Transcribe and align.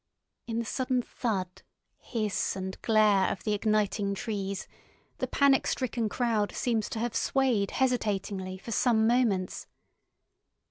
In 0.47 0.57
the 0.57 0.65
sudden 0.65 1.03
thud, 1.03 1.61
hiss, 1.99 2.55
and 2.55 2.81
glare 2.81 3.31
of 3.31 3.43
the 3.43 3.53
igniting 3.53 4.15
trees, 4.15 4.67
the 5.19 5.27
panic 5.27 5.67
stricken 5.67 6.09
crowd 6.09 6.51
seems 6.53 6.89
to 6.89 6.97
have 6.97 7.13
swayed 7.13 7.69
hesitatingly 7.69 8.57
for 8.57 8.71
some 8.71 9.05
moments. 9.05 9.67